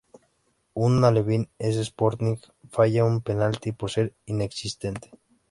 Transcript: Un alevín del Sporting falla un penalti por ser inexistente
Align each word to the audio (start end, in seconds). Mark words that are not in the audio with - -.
Un 0.73 1.03
alevín 1.03 1.47
del 1.59 1.77
Sporting 1.89 2.39
falla 2.71 3.05
un 3.11 3.21
penalti 3.21 3.71
por 3.71 3.91
ser 3.91 4.15
inexistente 4.25 5.11